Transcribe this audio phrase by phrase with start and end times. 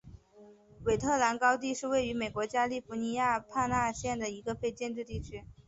[0.83, 5.45] 韦特兰高地是位于美国加利福尼亚州纳帕县的一个非建制地区。